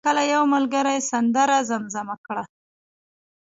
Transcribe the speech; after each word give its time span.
کله 0.05 0.23
کله 0.23 0.31
یو 0.33 0.43
ملګری 0.53 0.97
سندره 1.11 1.57
زمزمه 1.69 2.15
کړه. 2.25 2.43